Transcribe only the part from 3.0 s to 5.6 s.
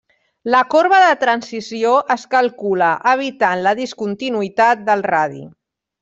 evitant la discontinuïtat del radi.